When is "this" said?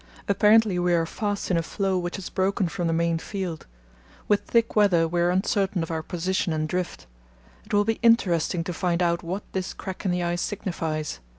9.51-9.75